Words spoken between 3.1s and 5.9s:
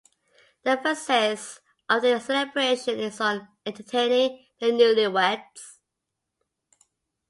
on entertaining the newlyweds.